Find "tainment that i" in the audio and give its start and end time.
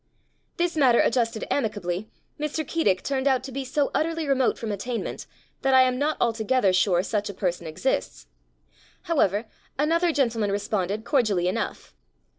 4.79-5.83